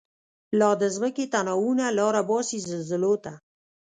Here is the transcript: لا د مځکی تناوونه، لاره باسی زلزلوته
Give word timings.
لا 0.59 0.69
د 0.81 0.83
مځکی 0.93 1.25
تناوونه، 1.33 1.85
لاره 1.99 2.21
باسی 2.29 2.57
زلزلوته 2.67 3.33